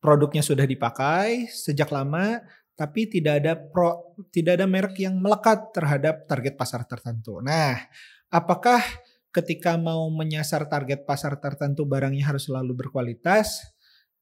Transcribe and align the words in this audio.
produknya 0.00 0.40
sudah 0.40 0.64
dipakai 0.64 1.46
sejak 1.52 1.92
lama 1.92 2.40
tapi 2.80 3.04
tidak 3.12 3.44
ada 3.44 3.52
pro 3.60 4.16
tidak 4.32 4.56
ada 4.56 4.64
merek 4.64 4.96
yang 5.04 5.20
melekat 5.20 5.68
terhadap 5.76 6.24
target 6.24 6.56
pasar 6.56 6.88
tertentu. 6.88 7.44
Nah, 7.44 7.76
apakah 8.32 8.80
ketika 9.28 9.76
mau 9.76 10.08
menyasar 10.08 10.64
target 10.64 11.04
pasar 11.04 11.36
tertentu 11.36 11.84
barangnya 11.84 12.24
harus 12.32 12.48
selalu 12.48 12.72
berkualitas? 12.72 13.60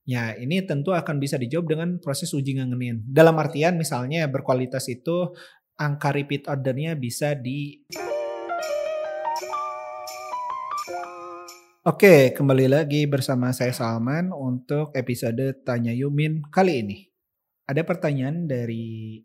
Ya, 0.03 0.35
ini 0.35 0.65
tentu 0.67 0.91
akan 0.91 1.23
bisa 1.23 1.39
dijawab 1.39 1.71
dengan 1.71 1.89
proses 2.03 2.35
uji 2.35 2.59
ngangenin. 2.59 3.07
Dalam 3.07 3.39
artian 3.39 3.79
misalnya 3.79 4.27
berkualitas 4.27 4.91
itu 4.91 5.31
angka 5.79 6.11
repeat 6.11 6.51
ordernya 6.51 6.99
bisa 6.99 7.39
di 7.39 7.87
Oke, 11.87 12.35
kembali 12.35 12.67
lagi 12.67 13.07
bersama 13.07 13.55
saya 13.55 13.71
Salman 13.71 14.35
untuk 14.35 14.91
episode 14.99 15.63
Tanya 15.63 15.95
Yumin 15.95 16.43
kali 16.51 16.83
ini. 16.83 16.99
Ada 17.71 17.87
pertanyaan 17.87 18.51
dari 18.51 19.23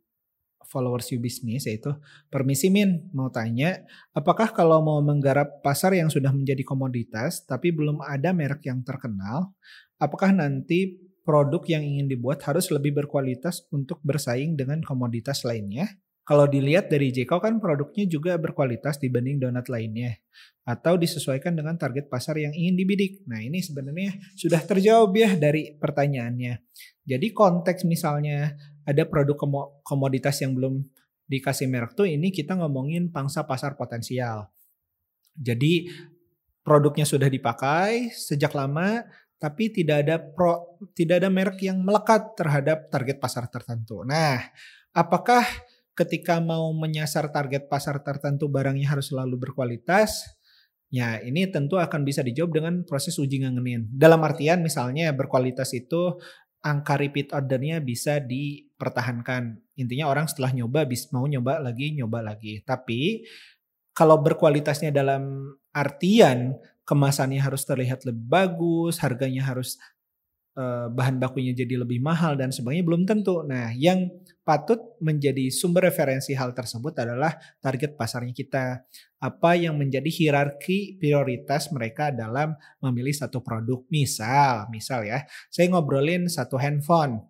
followers 0.62 1.10
You 1.10 1.18
Business 1.18 1.66
yaitu 1.66 1.90
permisi 2.30 2.70
Min 2.70 3.10
mau 3.10 3.34
tanya 3.34 3.82
apakah 4.14 4.54
kalau 4.54 4.86
mau 4.86 5.02
menggarap 5.02 5.66
pasar 5.66 5.98
yang 5.98 6.14
sudah 6.14 6.30
menjadi 6.30 6.62
komoditas 6.62 7.42
tapi 7.42 7.74
belum 7.74 8.06
ada 8.06 8.30
merek 8.38 8.70
yang 8.70 8.86
terkenal 8.86 9.50
apakah 9.98 10.30
nanti 10.30 11.02
produk 11.26 11.66
yang 11.66 11.82
ingin 11.82 12.06
dibuat 12.06 12.46
harus 12.46 12.70
lebih 12.70 12.94
berkualitas 13.02 13.66
untuk 13.74 13.98
bersaing 14.06 14.54
dengan 14.54 14.86
komoditas 14.86 15.42
lainnya? 15.42 15.90
Kalau 16.24 16.48
dilihat 16.48 16.88
dari 16.88 17.12
Jeko 17.12 17.44
kan 17.44 17.60
produknya 17.60 18.08
juga 18.08 18.40
berkualitas 18.40 18.96
dibanding 18.96 19.44
donat 19.44 19.68
lainnya 19.68 20.24
atau 20.64 20.96
disesuaikan 20.96 21.52
dengan 21.52 21.76
target 21.76 22.08
pasar 22.08 22.40
yang 22.40 22.56
ingin 22.56 22.80
dibidik. 22.80 23.28
Nah, 23.28 23.44
ini 23.44 23.60
sebenarnya 23.60 24.16
sudah 24.40 24.64
terjawab 24.64 25.12
ya 25.12 25.36
dari 25.36 25.76
pertanyaannya. 25.76 26.64
Jadi 27.04 27.28
konteks 27.36 27.84
misalnya 27.84 28.56
ada 28.88 29.04
produk 29.04 29.36
komoditas 29.84 30.40
yang 30.40 30.56
belum 30.56 30.80
dikasih 31.28 31.68
merek 31.68 31.96
tuh 31.96 32.08
ini 32.08 32.32
kita 32.32 32.56
ngomongin 32.56 33.12
pangsa 33.12 33.44
pasar 33.44 33.76
potensial. 33.76 34.48
Jadi 35.36 35.92
produknya 36.64 37.04
sudah 37.04 37.28
dipakai 37.28 38.16
sejak 38.16 38.56
lama 38.56 39.04
tapi 39.36 39.76
tidak 39.76 40.08
ada 40.08 40.16
pro 40.24 40.80
tidak 40.96 41.20
ada 41.20 41.28
merek 41.28 41.60
yang 41.68 41.84
melekat 41.84 42.32
terhadap 42.40 42.88
target 42.88 43.20
pasar 43.20 43.52
tertentu. 43.52 44.08
Nah, 44.08 44.40
apakah 44.96 45.44
ketika 45.94 46.42
mau 46.42 46.70
menyasar 46.74 47.30
target 47.30 47.70
pasar 47.70 48.02
tertentu 48.02 48.50
barangnya 48.50 48.90
harus 48.90 49.14
selalu 49.14 49.50
berkualitas, 49.50 50.26
ya 50.90 51.22
ini 51.22 51.50
tentu 51.50 51.78
akan 51.78 52.02
bisa 52.06 52.26
dijawab 52.26 52.52
dengan 52.54 52.74
proses 52.86 53.18
uji 53.18 53.46
ngangenin. 53.46 53.90
Dalam 53.94 54.22
artian 54.26 54.62
misalnya 54.62 55.14
berkualitas 55.14 55.74
itu 55.78 56.18
angka 56.64 56.96
repeat 56.98 57.36
ordernya 57.36 57.84
bisa 57.84 58.18
dipertahankan. 58.24 59.60
Intinya 59.78 60.10
orang 60.10 60.26
setelah 60.26 60.56
nyoba 60.56 60.88
mau 61.12 61.28
nyoba 61.28 61.60
lagi, 61.60 61.94
nyoba 61.94 62.24
lagi. 62.24 62.64
Tapi 62.64 63.28
kalau 63.94 64.18
berkualitasnya 64.24 64.90
dalam 64.90 65.54
artian 65.76 66.58
kemasannya 66.84 67.40
harus 67.40 67.64
terlihat 67.68 68.08
lebih 68.08 68.26
bagus, 68.26 68.98
harganya 69.00 69.44
harus 69.46 69.78
bahan 70.94 71.18
bakunya 71.18 71.50
jadi 71.50 71.82
lebih 71.82 71.98
mahal 71.98 72.38
dan 72.38 72.54
sebagainya 72.54 72.86
belum 72.86 73.10
tentu. 73.10 73.42
Nah, 73.42 73.74
yang 73.74 74.14
patut 74.46 74.78
menjadi 75.02 75.50
sumber 75.50 75.90
referensi 75.90 76.38
hal 76.38 76.54
tersebut 76.54 76.94
adalah 77.00 77.34
target 77.58 77.98
pasarnya 77.98 78.36
kita. 78.36 78.86
Apa 79.18 79.58
yang 79.58 79.74
menjadi 79.80 80.06
hierarki 80.06 81.02
prioritas 81.02 81.74
mereka 81.74 82.14
dalam 82.14 82.54
memilih 82.84 83.16
satu 83.18 83.42
produk. 83.42 83.82
Misal, 83.90 84.70
misal 84.70 85.10
ya, 85.10 85.26
saya 85.50 85.74
ngobrolin 85.74 86.30
satu 86.30 86.62
handphone. 86.62 87.24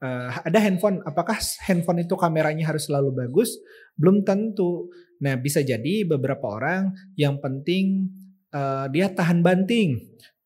Uh, 0.00 0.32
ada 0.44 0.56
handphone, 0.60 1.04
apakah 1.04 1.36
handphone 1.68 2.00
itu 2.00 2.16
kameranya 2.16 2.72
harus 2.72 2.88
selalu 2.88 3.12
bagus? 3.12 3.60
Belum 3.92 4.24
tentu. 4.24 4.88
Nah, 5.20 5.36
bisa 5.36 5.60
jadi 5.60 6.08
beberapa 6.08 6.48
orang 6.48 6.96
yang 7.12 7.36
penting 7.44 8.08
uh, 8.56 8.88
dia 8.88 9.12
tahan 9.12 9.44
banting 9.44 10.00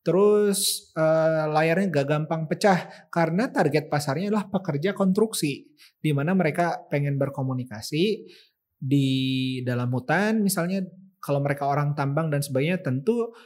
Terus 0.09 0.89
uh, 0.97 1.53
layarnya 1.53 1.93
gak 1.93 2.09
gampang 2.09 2.49
pecah 2.49 2.89
karena 3.13 3.53
target 3.53 3.93
pasarnya 3.93 4.33
adalah 4.33 4.49
pekerja 4.49 4.97
konstruksi 4.97 5.69
di 6.01 6.11
mana 6.17 6.33
mereka 6.33 6.89
pengen 6.89 7.21
berkomunikasi 7.21 8.25
di 8.81 9.09
dalam 9.69 9.93
hutan. 9.93 10.41
Misalnya 10.41 10.81
kalau 11.21 11.45
mereka 11.45 11.69
orang 11.69 11.93
tambang 11.93 12.33
dan 12.33 12.41
sebagainya 12.41 12.81
tentu 12.81 13.37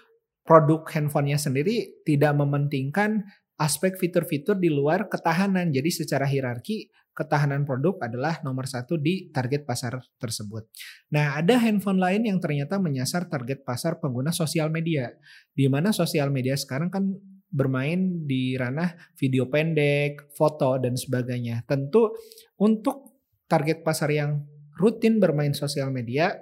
produk 0.47 0.87
handphonenya 0.87 1.43
sendiri 1.43 2.07
tidak 2.07 2.31
mementingkan 2.39 3.27
aspek 3.63 3.95
fitur-fitur 3.95 4.59
di 4.59 4.67
luar 4.67 5.07
ketahanan. 5.07 5.71
Jadi 5.71 5.91
secara 5.95 6.27
hierarki 6.27 6.91
ketahanan 7.15 7.63
produk 7.63 8.03
adalah 8.03 8.43
nomor 8.43 8.67
satu 8.67 8.99
di 8.99 9.31
target 9.31 9.63
pasar 9.63 10.03
tersebut. 10.19 10.67
Nah, 11.15 11.39
ada 11.39 11.61
handphone 11.63 12.03
lain 12.03 12.27
yang 12.27 12.43
ternyata 12.43 12.83
menyasar 12.83 13.31
target 13.31 13.63
pasar 13.63 14.03
pengguna 14.03 14.35
sosial 14.35 14.73
media, 14.73 15.15
di 15.55 15.71
mana 15.71 15.95
sosial 15.95 16.35
media 16.35 16.59
sekarang 16.59 16.91
kan 16.91 17.15
bermain 17.53 18.25
di 18.25 18.57
ranah 18.57 18.97
video 19.15 19.47
pendek, 19.47 20.33
foto, 20.35 20.81
dan 20.81 20.97
sebagainya. 20.97 21.69
Tentu 21.69 22.17
untuk 22.59 23.23
target 23.45 23.85
pasar 23.85 24.09
yang 24.09 24.41
rutin 24.81 25.21
bermain 25.21 25.53
sosial 25.53 25.93
media, 25.93 26.33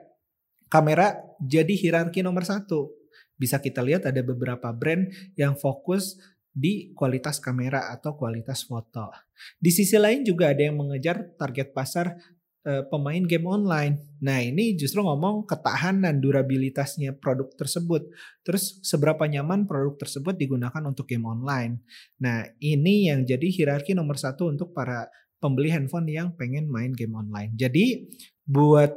kamera 0.70 1.18
jadi 1.42 1.74
hierarki 1.74 2.22
nomor 2.22 2.46
satu. 2.46 2.94
Bisa 3.34 3.58
kita 3.58 3.82
lihat 3.82 4.06
ada 4.06 4.22
beberapa 4.22 4.70
brand 4.70 5.10
yang 5.34 5.58
fokus 5.58 6.14
di 6.50 6.90
kualitas 6.92 7.38
kamera 7.38 7.94
atau 7.94 8.18
kualitas 8.18 8.66
foto. 8.66 9.10
Di 9.56 9.70
sisi 9.70 9.96
lain 9.96 10.26
juga 10.26 10.50
ada 10.50 10.62
yang 10.66 10.76
mengejar 10.76 11.38
target 11.38 11.70
pasar 11.70 12.18
e, 12.66 12.84
pemain 12.90 13.22
game 13.24 13.46
online. 13.46 14.18
Nah, 14.20 14.42
ini 14.42 14.76
justru 14.76 15.00
ngomong 15.00 15.46
ketahanan 15.46 16.18
durabilitasnya 16.18 17.16
produk 17.16 17.48
tersebut. 17.54 18.10
Terus 18.44 18.82
seberapa 18.84 19.24
nyaman 19.24 19.64
produk 19.64 19.96
tersebut 19.96 20.36
digunakan 20.36 20.82
untuk 20.84 21.08
game 21.08 21.24
online. 21.24 21.80
Nah, 22.20 22.44
ini 22.60 23.08
yang 23.08 23.24
jadi 23.24 23.46
hierarki 23.46 23.96
nomor 23.96 24.18
satu 24.18 24.50
untuk 24.50 24.74
para 24.74 25.08
pembeli 25.40 25.72
handphone 25.72 26.10
yang 26.10 26.36
pengen 26.36 26.68
main 26.68 26.92
game 26.92 27.16
online. 27.16 27.56
Jadi 27.56 28.12
buat 28.44 28.92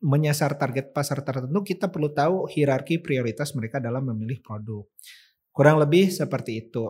menyasar 0.00 0.56
target 0.56 0.96
pasar 0.96 1.20
tertentu 1.20 1.60
kita 1.60 1.92
perlu 1.92 2.08
tahu 2.08 2.48
hierarki 2.48 3.04
prioritas 3.04 3.52
mereka 3.52 3.82
dalam 3.82 4.08
memilih 4.08 4.40
produk. 4.40 4.88
Kurang 5.50 5.82
lebih 5.82 6.14
seperti 6.14 6.62
itu. 6.66 6.86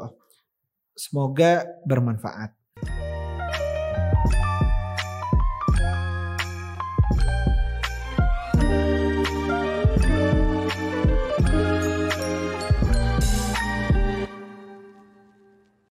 Semoga 0.93 1.65
bermanfaat. 1.89 2.60